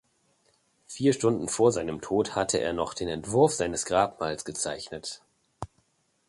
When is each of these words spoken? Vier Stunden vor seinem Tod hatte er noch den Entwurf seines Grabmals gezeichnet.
Vier 0.87 1.13
Stunden 1.13 1.47
vor 1.47 1.71
seinem 1.71 2.01
Tod 2.01 2.33
hatte 2.35 2.57
er 2.59 2.73
noch 2.73 2.95
den 2.95 3.07
Entwurf 3.07 3.53
seines 3.53 3.85
Grabmals 3.85 4.45
gezeichnet. 4.45 5.21